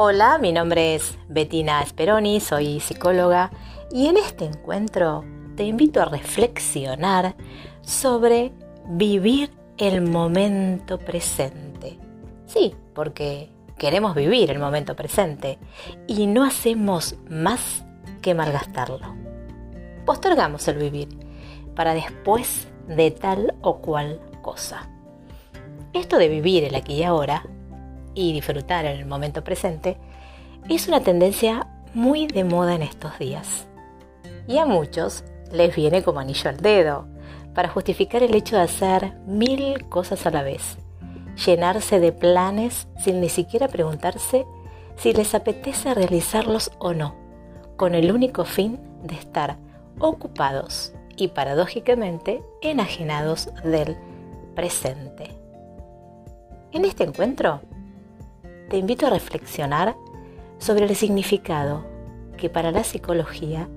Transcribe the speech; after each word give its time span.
Hola, 0.00 0.38
mi 0.38 0.52
nombre 0.52 0.94
es 0.94 1.18
Bettina 1.28 1.84
Speroni, 1.84 2.38
soy 2.38 2.78
psicóloga 2.78 3.50
y 3.90 4.06
en 4.06 4.16
este 4.16 4.44
encuentro 4.44 5.24
te 5.56 5.64
invito 5.64 6.00
a 6.00 6.04
reflexionar 6.04 7.34
sobre 7.80 8.52
vivir 8.86 9.50
el 9.76 10.02
momento 10.02 11.00
presente. 11.00 11.98
Sí, 12.46 12.76
porque 12.94 13.50
queremos 13.76 14.14
vivir 14.14 14.52
el 14.52 14.60
momento 14.60 14.94
presente 14.94 15.58
y 16.06 16.28
no 16.28 16.44
hacemos 16.44 17.16
más 17.28 17.84
que 18.22 18.34
malgastarlo. 18.34 19.16
Postergamos 20.06 20.68
el 20.68 20.78
vivir 20.78 21.08
para 21.74 21.92
después 21.92 22.68
de 22.86 23.10
tal 23.10 23.56
o 23.62 23.78
cual 23.78 24.20
cosa. 24.42 24.88
Esto 25.92 26.18
de 26.18 26.28
vivir 26.28 26.62
el 26.62 26.76
aquí 26.76 26.94
y 26.94 27.02
ahora 27.02 27.42
y 28.18 28.32
disfrutar 28.32 28.84
en 28.84 28.98
el 28.98 29.06
momento 29.06 29.44
presente 29.44 29.96
es 30.68 30.88
una 30.88 31.00
tendencia 31.00 31.68
muy 31.94 32.26
de 32.26 32.42
moda 32.42 32.74
en 32.74 32.82
estos 32.82 33.16
días. 33.20 33.68
Y 34.48 34.58
a 34.58 34.66
muchos 34.66 35.22
les 35.52 35.74
viene 35.74 36.02
como 36.02 36.18
anillo 36.18 36.50
al 36.50 36.56
dedo 36.56 37.06
para 37.54 37.68
justificar 37.68 38.24
el 38.24 38.34
hecho 38.34 38.56
de 38.56 38.62
hacer 38.62 39.12
mil 39.24 39.88
cosas 39.88 40.26
a 40.26 40.32
la 40.32 40.42
vez, 40.42 40.78
llenarse 41.46 42.00
de 42.00 42.10
planes 42.10 42.88
sin 42.98 43.20
ni 43.20 43.28
siquiera 43.28 43.68
preguntarse 43.68 44.46
si 44.96 45.12
les 45.12 45.36
apetece 45.36 45.94
realizarlos 45.94 46.72
o 46.80 46.94
no, 46.94 47.14
con 47.76 47.94
el 47.94 48.10
único 48.10 48.44
fin 48.44 48.80
de 49.04 49.14
estar 49.14 49.58
ocupados 50.00 50.92
y 51.16 51.28
paradójicamente 51.28 52.42
enajenados 52.62 53.50
del 53.62 53.96
presente. 54.56 55.30
En 56.72 56.84
este 56.84 57.04
encuentro, 57.04 57.60
te 58.68 58.76
invito 58.76 59.06
a 59.06 59.10
reflexionar 59.10 59.96
sobre 60.58 60.84
el 60.84 60.94
significado 60.96 61.84
que 62.36 62.50
para 62.50 62.70
la 62.70 62.84
psicología 62.84 63.68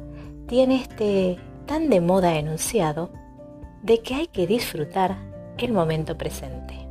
tiene 0.48 0.82
este 0.82 1.40
tan 1.66 1.90
de 1.90 2.02
moda 2.02 2.38
enunciado 2.38 3.12
de 3.84 4.02
que 4.02 4.16
hay 4.16 4.28
que 4.28 4.48
disfrutar 4.48 5.18
el 5.58 5.72
momento 5.72 6.18
presente. 6.18 6.88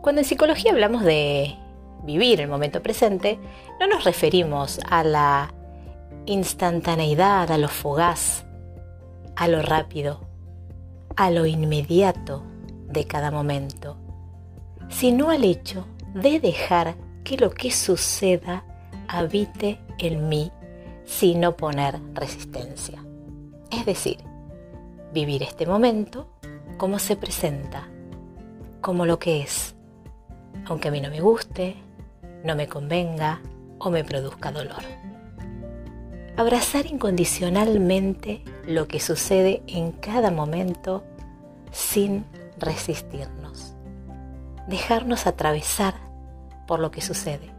Cuando 0.00 0.20
en 0.20 0.26
psicología 0.26 0.72
hablamos 0.72 1.02
de 1.02 1.56
vivir 2.02 2.40
el 2.40 2.48
momento 2.48 2.82
presente, 2.82 3.38
no 3.78 3.86
nos 3.86 4.04
referimos 4.04 4.80
a 4.90 5.04
la 5.04 5.54
instantaneidad, 6.26 7.50
a 7.50 7.58
lo 7.58 7.68
fugaz, 7.68 8.44
a 9.36 9.48
lo 9.48 9.62
rápido, 9.62 10.20
a 11.16 11.30
lo 11.30 11.46
inmediato 11.46 12.42
de 12.88 13.06
cada 13.06 13.30
momento, 13.30 13.96
sino 15.02 15.30
al 15.30 15.42
hecho 15.42 15.84
de 16.14 16.38
dejar 16.38 16.94
que 17.24 17.36
lo 17.36 17.50
que 17.50 17.72
suceda 17.72 18.64
habite 19.08 19.80
en 19.98 20.28
mí 20.28 20.52
sin 21.04 21.40
no 21.40 21.56
poner 21.56 21.98
resistencia. 22.14 23.04
Es 23.72 23.84
decir, 23.84 24.18
vivir 25.12 25.42
este 25.42 25.66
momento 25.66 26.28
como 26.76 27.00
se 27.00 27.16
presenta, 27.16 27.88
como 28.80 29.04
lo 29.04 29.18
que 29.18 29.42
es, 29.42 29.74
aunque 30.66 30.86
a 30.86 30.92
mí 30.92 31.00
no 31.00 31.10
me 31.10 31.20
guste, 31.20 31.74
no 32.44 32.54
me 32.54 32.68
convenga 32.68 33.42
o 33.80 33.90
me 33.90 34.04
produzca 34.04 34.52
dolor. 34.52 34.84
Abrazar 36.36 36.86
incondicionalmente 36.86 38.44
lo 38.68 38.86
que 38.86 39.00
sucede 39.00 39.64
en 39.66 39.90
cada 39.90 40.30
momento 40.30 41.02
sin 41.72 42.24
resistirnos 42.56 43.71
dejarnos 44.66 45.26
atravesar 45.26 45.94
por 46.66 46.80
lo 46.80 46.90
que 46.90 47.00
sucede, 47.00 47.50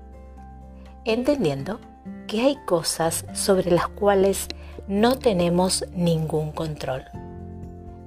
entendiendo 1.06 1.80
que 2.28 2.42
hay 2.42 2.58
cosas 2.66 3.26
sobre 3.34 3.72
las 3.72 3.88
cuales 3.88 4.48
no 4.88 5.18
tenemos 5.18 5.86
ningún 5.94 6.52
control. 6.52 7.04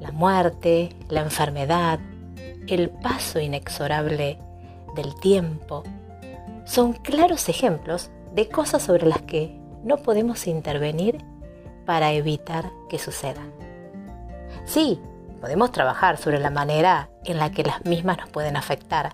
La 0.01 0.13
muerte, 0.13 0.91
la 1.09 1.23
enfermedad, 1.23 2.01
el 2.67 2.91
paso 2.91 3.41
inexorable 3.41 4.39
del 4.95 5.15
tiempo, 5.21 5.85
son 6.65 6.93
claros 6.93 7.49
ejemplos 7.49 8.11
de 8.35 8.49
cosas 8.49 8.83
sobre 8.83 9.07
las 9.07 9.23
que 9.23 9.59
no 9.85 9.99
podemos 9.99 10.47
intervenir 10.47 11.25
para 11.87 12.13
evitar 12.13 12.71
que 12.89 12.99
sucedan. 12.99 13.53
Sí, 14.65 15.01
podemos 15.41 15.73
trabajar 15.73 16.17
sobre 16.19 16.41
la 16.41 16.51
manera 16.51 17.11
en 17.25 17.39
la 17.39 17.51
que 17.51 17.65
las 17.65 17.85
mismas 17.85 18.19
nos 18.19 18.29
pueden 18.31 18.57
afectar 18.57 19.13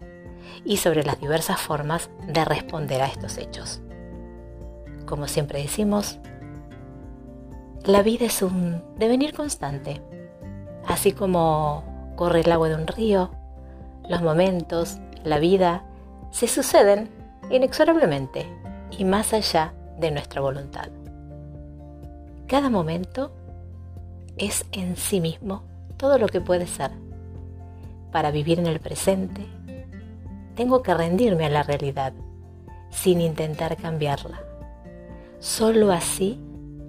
y 0.64 0.76
sobre 0.76 1.04
las 1.04 1.20
diversas 1.20 1.60
formas 1.60 2.10
de 2.26 2.44
responder 2.44 3.02
a 3.02 3.06
estos 3.06 3.38
hechos. 3.38 3.80
Como 5.06 5.28
siempre 5.28 5.60
decimos, 5.60 6.18
la 7.84 8.02
vida 8.02 8.26
es 8.26 8.42
un 8.42 8.82
devenir 8.96 9.34
constante, 9.34 10.00
así 10.86 11.12
como 11.12 12.14
corre 12.16 12.40
el 12.40 12.52
agua 12.52 12.68
de 12.68 12.76
un 12.76 12.86
río, 12.86 13.30
los 14.08 14.22
momentos, 14.22 14.98
la 15.24 15.38
vida, 15.38 15.84
se 16.30 16.48
suceden 16.48 17.10
inexorablemente 17.50 18.46
y 18.90 19.04
más 19.04 19.32
allá 19.32 19.74
de 19.98 20.10
nuestra 20.10 20.40
voluntad. 20.40 20.88
Cada 22.46 22.70
momento 22.70 23.32
es 24.36 24.64
en 24.72 24.96
sí 24.96 25.20
mismo 25.20 25.71
todo 26.02 26.18
lo 26.18 26.26
que 26.26 26.40
puede 26.40 26.66
ser. 26.66 26.90
Para 28.10 28.32
vivir 28.32 28.58
en 28.58 28.66
el 28.66 28.80
presente, 28.80 29.46
tengo 30.56 30.82
que 30.82 30.92
rendirme 30.92 31.46
a 31.46 31.48
la 31.48 31.62
realidad 31.62 32.12
sin 32.90 33.20
intentar 33.20 33.76
cambiarla. 33.76 34.42
Solo 35.38 35.92
así 35.92 36.40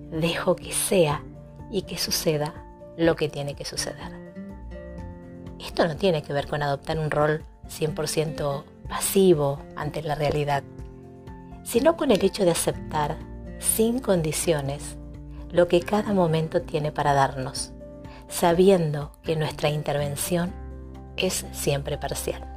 dejo 0.09 0.55
que 0.55 0.71
sea 0.71 1.21
y 1.69 1.83
que 1.83 1.99
suceda 1.99 2.55
lo 2.97 3.15
que 3.15 3.29
tiene 3.29 3.53
que 3.53 3.65
suceder. 3.65 4.11
Esto 5.59 5.87
no 5.87 5.95
tiene 5.95 6.23
que 6.23 6.33
ver 6.33 6.47
con 6.47 6.63
adoptar 6.63 6.97
un 6.97 7.11
rol 7.11 7.45
100% 7.67 8.63
pasivo 8.89 9.59
ante 9.75 10.01
la 10.01 10.15
realidad, 10.15 10.63
sino 11.61 11.97
con 11.97 12.09
el 12.09 12.25
hecho 12.25 12.45
de 12.45 12.51
aceptar 12.51 13.15
sin 13.59 13.99
condiciones 13.99 14.97
lo 15.51 15.67
que 15.67 15.81
cada 15.81 16.13
momento 16.13 16.63
tiene 16.63 16.91
para 16.91 17.13
darnos 17.13 17.72
sabiendo 18.27 19.11
que 19.23 19.35
nuestra 19.35 19.69
intervención 19.69 20.53
es 21.17 21.45
siempre 21.51 21.97
parcial. 21.97 22.47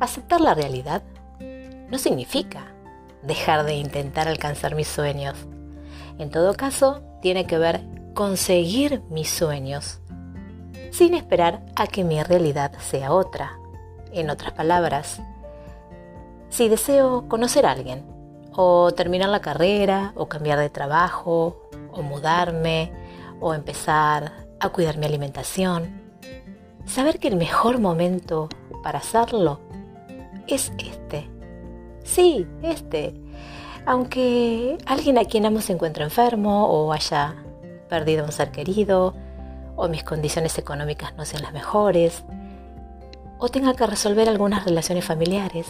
Aceptar 0.00 0.40
la 0.40 0.54
realidad 0.54 1.02
no 1.90 1.98
significa 1.98 2.66
dejar 3.22 3.64
de 3.64 3.74
intentar 3.74 4.28
alcanzar 4.28 4.74
mis 4.74 4.88
sueños. 4.88 5.36
En 6.18 6.30
todo 6.30 6.54
caso, 6.54 7.02
tiene 7.20 7.46
que 7.46 7.58
ver 7.58 7.82
conseguir 8.14 9.02
mis 9.10 9.30
sueños 9.30 10.00
sin 10.90 11.14
esperar 11.14 11.62
a 11.76 11.86
que 11.86 12.04
mi 12.04 12.22
realidad 12.22 12.72
sea 12.80 13.12
otra. 13.12 13.52
En 14.12 14.28
otras 14.30 14.52
palabras, 14.52 15.20
si 16.48 16.68
deseo 16.68 17.28
conocer 17.28 17.64
a 17.64 17.70
alguien, 17.70 18.04
o 18.52 18.90
terminar 18.92 19.28
la 19.28 19.40
carrera, 19.40 20.12
o 20.16 20.26
cambiar 20.26 20.58
de 20.58 20.68
trabajo, 20.68 21.70
o 21.92 22.02
mudarme, 22.02 22.92
o 23.40 23.54
empezar 23.54 24.32
a 24.60 24.68
cuidar 24.68 24.98
mi 24.98 25.06
alimentación, 25.06 26.00
saber 26.86 27.18
que 27.18 27.28
el 27.28 27.36
mejor 27.36 27.80
momento 27.80 28.48
para 28.82 28.98
hacerlo 28.98 29.60
es 30.46 30.72
este. 30.78 31.28
Sí, 32.04 32.46
este. 32.62 33.14
Aunque 33.86 34.78
alguien 34.86 35.18
a 35.18 35.24
quien 35.24 35.46
amo 35.46 35.60
se 35.60 35.72
encuentre 35.72 36.04
enfermo 36.04 36.66
o 36.66 36.92
haya 36.92 37.36
perdido 37.88 38.24
un 38.24 38.32
ser 38.32 38.50
querido, 38.50 39.14
o 39.76 39.88
mis 39.88 40.04
condiciones 40.04 40.58
económicas 40.58 41.14
no 41.16 41.24
sean 41.24 41.42
las 41.42 41.52
mejores, 41.52 42.22
o 43.38 43.48
tenga 43.48 43.74
que 43.74 43.86
resolver 43.86 44.28
algunas 44.28 44.64
relaciones 44.64 45.04
familiares, 45.04 45.66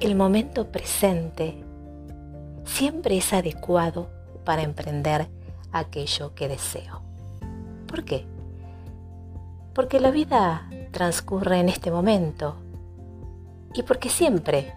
el 0.00 0.14
momento 0.14 0.70
presente 0.70 1.64
siempre 2.64 3.16
es 3.16 3.32
adecuado 3.32 4.10
para 4.44 4.62
emprender 4.62 5.28
aquello 5.72 6.34
que 6.34 6.48
deseo. 6.48 7.02
¿Por 7.86 8.04
qué? 8.04 8.26
Porque 9.74 10.00
la 10.00 10.10
vida 10.10 10.68
transcurre 10.90 11.58
en 11.58 11.68
este 11.68 11.90
momento 11.90 12.56
y 13.74 13.82
porque 13.82 14.10
siempre 14.10 14.74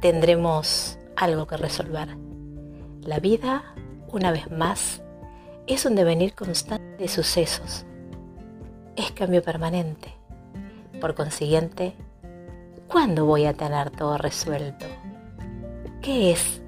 tendremos 0.00 0.98
algo 1.16 1.46
que 1.46 1.56
resolver. 1.56 2.16
La 3.02 3.18
vida, 3.18 3.74
una 4.08 4.30
vez 4.30 4.50
más, 4.50 5.02
es 5.66 5.84
un 5.84 5.96
devenir 5.96 6.34
constante 6.34 7.02
de 7.02 7.08
sucesos. 7.08 7.84
Es 8.94 9.10
cambio 9.12 9.42
permanente. 9.42 10.14
Por 11.00 11.14
consiguiente, 11.14 11.94
¿cuándo 12.88 13.26
voy 13.26 13.46
a 13.46 13.54
tener 13.54 13.90
todo 13.90 14.16
resuelto? 14.16 14.86
¿Qué 16.02 16.32
es 16.32 16.62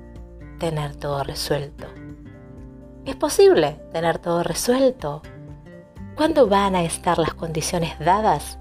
tener 0.59 0.97
todo 0.97 1.23
resuelto? 1.23 1.87
¿Es 3.09 3.17
posible 3.17 3.81
tener 3.91 4.19
todo 4.19 4.43
resuelto? 4.43 5.23
¿Cuándo 6.15 6.47
van 6.47 6.77
a 6.77 6.85
estar 6.85 7.17
las 7.17 7.33
condiciones 7.33 7.99
dadas 7.99 8.59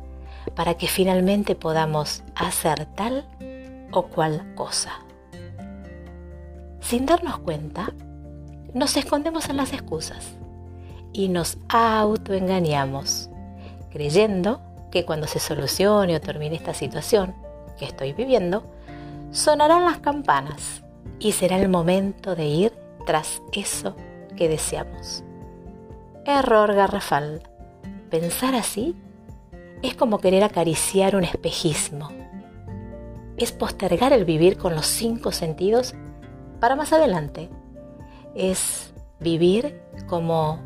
para 0.55 0.75
que 0.75 0.88
finalmente 0.88 1.53
podamos 1.53 2.23
hacer 2.33 2.85
tal 2.95 3.27
o 3.91 4.03
cual 4.03 4.55
cosa. 4.55 5.01
Sin 6.79 7.05
darnos 7.05 7.39
cuenta, 7.39 7.91
nos 8.73 8.95
escondemos 8.95 9.49
en 9.49 9.57
las 9.57 9.73
excusas 9.73 10.29
y 11.11 11.27
nos 11.27 11.57
autoengañamos, 11.67 13.29
creyendo 13.91 14.61
que 14.91 15.03
cuando 15.03 15.27
se 15.27 15.39
solucione 15.39 16.15
o 16.15 16.21
termine 16.21 16.55
esta 16.55 16.73
situación 16.73 17.35
que 17.77 17.83
estoy 17.83 18.13
viviendo, 18.13 18.63
sonarán 19.31 19.83
las 19.83 19.97
campanas 19.97 20.83
y 21.19 21.33
será 21.33 21.57
el 21.57 21.67
momento 21.67 22.33
de 22.33 22.45
ir 22.45 22.73
tras 23.05 23.41
eso 23.51 23.93
que 24.38 24.48
deseamos. 24.48 25.25
Error 26.25 26.74
garrafal. 26.74 27.42
Pensar 28.10 28.56
así 28.56 28.95
es 29.81 29.95
como 29.95 30.19
querer 30.19 30.44
acariciar 30.44 31.16
un 31.18 31.25
espejismo. 31.25 32.10
Es 33.36 33.51
postergar 33.51 34.13
el 34.13 34.24
vivir 34.24 34.57
con 34.57 34.75
los 34.75 34.86
cinco 34.86 35.34
sentidos 35.34 35.94
para 36.62 36.78
más 36.78 36.94
adelante. 36.94 37.50
Es 38.34 38.94
vivir 39.19 39.81
como 40.07 40.60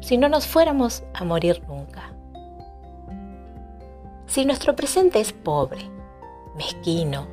si 0.00 0.18
no 0.18 0.28
nos 0.28 0.46
fuéramos 0.46 1.02
a 1.14 1.24
morir 1.24 1.62
nunca. 1.66 2.12
Si 4.26 4.44
nuestro 4.44 4.76
presente 4.76 5.20
es 5.20 5.32
pobre, 5.32 5.88
mezquino 6.56 7.26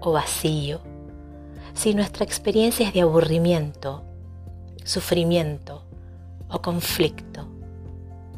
o 0.00 0.12
vacío, 0.12 0.80
si 1.74 1.94
nuestra 1.94 2.24
experiencia 2.24 2.88
es 2.88 2.94
de 2.94 3.02
aburrimiento, 3.02 4.05
sufrimiento 4.86 5.82
o 6.48 6.62
conflicto, 6.62 7.48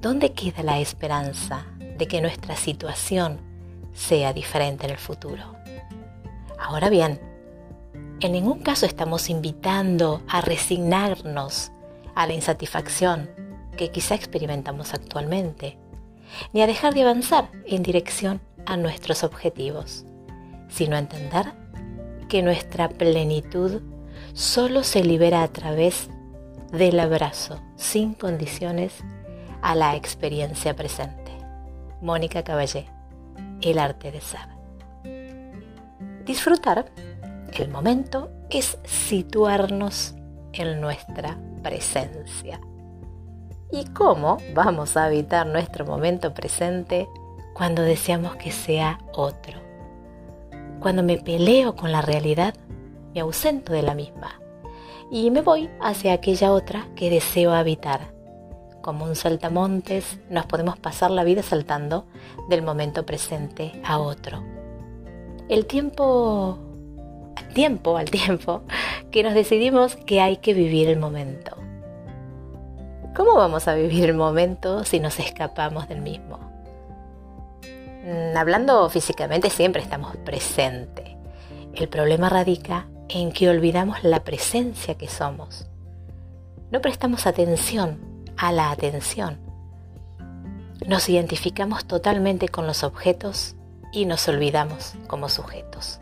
¿dónde 0.00 0.32
queda 0.32 0.62
la 0.62 0.80
esperanza 0.80 1.66
de 1.98 2.08
que 2.08 2.22
nuestra 2.22 2.56
situación 2.56 3.38
sea 3.92 4.32
diferente 4.32 4.86
en 4.86 4.92
el 4.92 4.98
futuro? 4.98 5.42
Ahora 6.58 6.88
bien, 6.88 7.20
en 8.20 8.32
ningún 8.32 8.60
caso 8.60 8.86
estamos 8.86 9.28
invitando 9.28 10.22
a 10.26 10.40
resignarnos 10.40 11.70
a 12.14 12.26
la 12.26 12.32
insatisfacción 12.32 13.30
que 13.76 13.90
quizá 13.90 14.14
experimentamos 14.14 14.94
actualmente, 14.94 15.78
ni 16.54 16.62
a 16.62 16.66
dejar 16.66 16.94
de 16.94 17.02
avanzar 17.02 17.50
en 17.66 17.82
dirección 17.82 18.40
a 18.64 18.78
nuestros 18.78 19.22
objetivos, 19.22 20.06
sino 20.68 20.96
a 20.96 21.00
entender 21.00 21.52
que 22.28 22.42
nuestra 22.42 22.88
plenitud 22.88 23.82
solo 24.32 24.82
se 24.82 25.04
libera 25.04 25.42
a 25.42 25.48
través 25.48 26.08
del 26.72 27.00
abrazo 27.00 27.60
sin 27.76 28.14
condiciones 28.14 28.92
a 29.62 29.74
la 29.74 29.96
experiencia 29.96 30.74
presente. 30.74 31.32
Mónica 32.00 32.42
Caballé, 32.42 32.86
El 33.60 33.78
arte 33.78 34.12
de 34.12 34.20
ser. 34.20 34.58
Disfrutar 36.24 36.86
el 37.54 37.68
momento 37.70 38.30
es 38.50 38.78
situarnos 38.84 40.14
en 40.52 40.80
nuestra 40.80 41.38
presencia. 41.62 42.60
¿Y 43.72 43.84
cómo 43.86 44.38
vamos 44.54 44.96
a 44.96 45.04
habitar 45.04 45.46
nuestro 45.46 45.84
momento 45.84 46.32
presente 46.34 47.08
cuando 47.54 47.82
deseamos 47.82 48.36
que 48.36 48.52
sea 48.52 48.98
otro? 49.12 49.58
Cuando 50.80 51.02
me 51.02 51.18
peleo 51.18 51.74
con 51.74 51.90
la 51.90 52.02
realidad, 52.02 52.54
me 53.14 53.20
ausento 53.20 53.72
de 53.72 53.82
la 53.82 53.94
misma 53.94 54.38
y 55.10 55.30
me 55.30 55.40
voy 55.40 55.70
hacia 55.80 56.12
aquella 56.12 56.52
otra 56.52 56.86
que 56.94 57.10
deseo 57.10 57.52
habitar. 57.52 58.12
Como 58.82 59.04
un 59.04 59.16
saltamontes, 59.16 60.18
nos 60.30 60.46
podemos 60.46 60.78
pasar 60.78 61.10
la 61.10 61.24
vida 61.24 61.42
saltando 61.42 62.06
del 62.48 62.62
momento 62.62 63.04
presente 63.04 63.72
a 63.84 63.98
otro. 63.98 64.42
El 65.48 65.66
tiempo, 65.66 66.58
al 67.36 67.48
tiempo, 67.48 67.96
al 67.96 68.10
tiempo, 68.10 68.62
que 69.10 69.22
nos 69.22 69.34
decidimos 69.34 69.96
que 69.96 70.20
hay 70.20 70.38
que 70.38 70.54
vivir 70.54 70.88
el 70.88 70.98
momento. 70.98 71.56
¿Cómo 73.16 73.34
vamos 73.34 73.66
a 73.66 73.74
vivir 73.74 74.04
el 74.04 74.14
momento 74.14 74.84
si 74.84 75.00
nos 75.00 75.18
escapamos 75.18 75.88
del 75.88 76.02
mismo? 76.02 76.38
Mm, 78.04 78.36
hablando 78.36 78.88
físicamente 78.90 79.50
siempre 79.50 79.82
estamos 79.82 80.16
presentes. 80.18 81.16
El 81.74 81.88
problema 81.88 82.28
radica 82.28 82.86
en 83.08 83.32
que 83.32 83.48
olvidamos 83.48 84.04
la 84.04 84.24
presencia 84.24 84.96
que 84.96 85.08
somos. 85.08 85.66
No 86.70 86.80
prestamos 86.80 87.26
atención 87.26 87.98
a 88.36 88.52
la 88.52 88.70
atención. 88.70 89.38
Nos 90.86 91.08
identificamos 91.08 91.86
totalmente 91.86 92.48
con 92.48 92.66
los 92.66 92.84
objetos 92.84 93.56
y 93.92 94.04
nos 94.04 94.28
olvidamos 94.28 94.94
como 95.06 95.28
sujetos. 95.28 96.00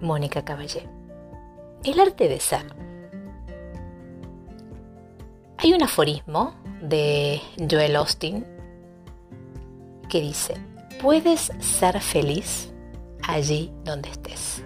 Mónica 0.00 0.44
Caballé. 0.44 0.88
El 1.84 1.98
arte 2.00 2.28
de 2.28 2.40
ser. 2.40 2.74
Hay 5.58 5.72
un 5.74 5.82
aforismo 5.82 6.54
de 6.80 7.40
Joel 7.70 7.96
Austin 7.96 8.46
que 10.08 10.20
dice, 10.20 10.54
¿puedes 11.00 11.52
ser 11.60 12.00
feliz 12.00 12.72
allí 13.26 13.72
donde 13.84 14.10
estés? 14.10 14.62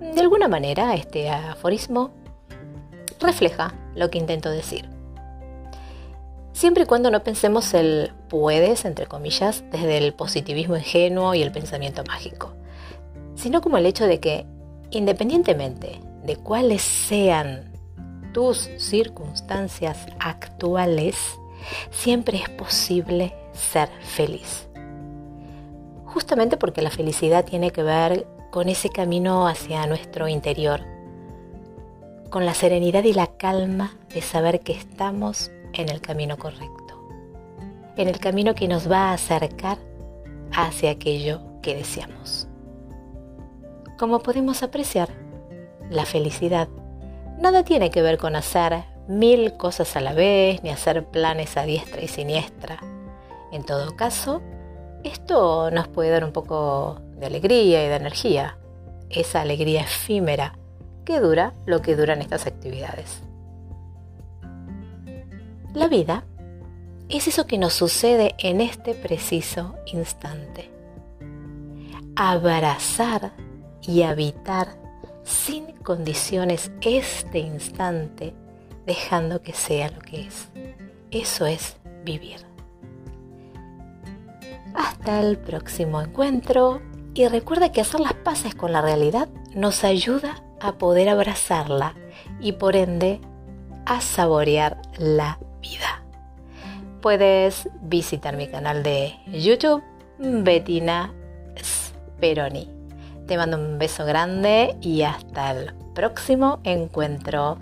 De 0.00 0.20
alguna 0.20 0.48
manera, 0.48 0.94
este 0.94 1.28
aforismo 1.30 2.12
refleja 3.20 3.74
lo 3.94 4.10
que 4.10 4.18
intento 4.18 4.50
decir. 4.50 4.88
Siempre 6.52 6.84
y 6.84 6.86
cuando 6.86 7.10
no 7.10 7.22
pensemos 7.22 7.72
el 7.74 8.12
puedes, 8.28 8.84
entre 8.84 9.06
comillas, 9.06 9.64
desde 9.70 9.98
el 9.98 10.12
positivismo 10.14 10.76
ingenuo 10.76 11.34
y 11.34 11.42
el 11.42 11.52
pensamiento 11.52 12.02
mágico, 12.04 12.52
sino 13.36 13.60
como 13.60 13.78
el 13.78 13.86
hecho 13.86 14.06
de 14.06 14.18
que, 14.18 14.46
independientemente 14.90 16.00
de 16.24 16.36
cuáles 16.36 16.82
sean 16.82 17.72
tus 18.32 18.68
circunstancias 18.78 20.06
actuales, 20.18 21.16
siempre 21.90 22.38
es 22.38 22.48
posible 22.50 23.34
ser 23.52 23.88
feliz. 24.02 24.67
Justamente 26.08 26.56
porque 26.56 26.82
la 26.82 26.90
felicidad 26.90 27.44
tiene 27.44 27.70
que 27.70 27.82
ver 27.82 28.26
con 28.50 28.68
ese 28.68 28.88
camino 28.88 29.46
hacia 29.46 29.86
nuestro 29.86 30.28
interior, 30.28 30.80
con 32.30 32.46
la 32.46 32.54
serenidad 32.54 33.04
y 33.04 33.12
la 33.12 33.26
calma 33.26 33.96
de 34.12 34.22
saber 34.22 34.60
que 34.60 34.72
estamos 34.72 35.50
en 35.74 35.88
el 35.88 36.00
camino 36.00 36.38
correcto, 36.38 37.08
en 37.96 38.08
el 38.08 38.18
camino 38.18 38.54
que 38.54 38.68
nos 38.68 38.90
va 38.90 39.10
a 39.10 39.12
acercar 39.14 39.78
hacia 40.52 40.90
aquello 40.90 41.40
que 41.62 41.74
deseamos. 41.74 42.48
Como 43.98 44.20
podemos 44.20 44.62
apreciar, 44.62 45.10
la 45.90 46.04
felicidad 46.04 46.68
nada 47.38 47.64
tiene 47.64 47.90
que 47.90 48.02
ver 48.02 48.18
con 48.18 48.36
hacer 48.36 48.84
mil 49.08 49.54
cosas 49.56 49.96
a 49.96 50.00
la 50.00 50.12
vez, 50.12 50.62
ni 50.62 50.70
hacer 50.70 51.04
planes 51.06 51.56
a 51.56 51.64
diestra 51.64 52.02
y 52.02 52.08
siniestra. 52.08 52.78
En 53.52 53.64
todo 53.64 53.96
caso, 53.96 54.42
esto 55.04 55.70
nos 55.70 55.88
puede 55.88 56.10
dar 56.10 56.24
un 56.24 56.32
poco 56.32 57.00
de 57.18 57.26
alegría 57.26 57.84
y 57.84 57.88
de 57.88 57.96
energía, 57.96 58.58
esa 59.10 59.40
alegría 59.40 59.82
efímera 59.82 60.58
que 61.04 61.20
dura 61.20 61.54
lo 61.66 61.80
que 61.80 61.96
duran 61.96 62.20
estas 62.20 62.46
actividades. 62.46 63.22
La 65.74 65.88
vida 65.88 66.24
es 67.08 67.28
eso 67.28 67.46
que 67.46 67.58
nos 67.58 67.72
sucede 67.72 68.34
en 68.38 68.60
este 68.60 68.94
preciso 68.94 69.74
instante. 69.86 70.70
Abrazar 72.16 73.32
y 73.80 74.02
habitar 74.02 74.68
sin 75.24 75.72
condiciones 75.76 76.70
este 76.80 77.38
instante, 77.38 78.34
dejando 78.86 79.40
que 79.40 79.52
sea 79.52 79.90
lo 79.90 80.00
que 80.00 80.22
es. 80.22 80.48
Eso 81.10 81.46
es 81.46 81.76
vivir. 82.04 82.47
Hasta 84.78 85.20
el 85.20 85.38
próximo 85.38 86.00
encuentro 86.00 86.80
y 87.12 87.26
recuerda 87.26 87.72
que 87.72 87.80
hacer 87.80 87.98
las 87.98 88.14
paces 88.14 88.54
con 88.54 88.72
la 88.72 88.80
realidad 88.80 89.28
nos 89.52 89.82
ayuda 89.82 90.40
a 90.60 90.78
poder 90.78 91.08
abrazarla 91.08 91.96
y 92.38 92.52
por 92.52 92.76
ende 92.76 93.20
a 93.86 94.00
saborear 94.00 94.80
la 94.96 95.40
vida. 95.60 96.04
Puedes 97.02 97.68
visitar 97.82 98.36
mi 98.36 98.46
canal 98.46 98.84
de 98.84 99.16
YouTube, 99.26 99.82
Bettina 100.20 101.12
Speroni. 101.60 102.70
Te 103.26 103.36
mando 103.36 103.58
un 103.58 103.80
beso 103.80 104.04
grande 104.04 104.76
y 104.80 105.02
hasta 105.02 105.50
el 105.50 105.74
próximo 105.92 106.60
encuentro. 106.62 107.58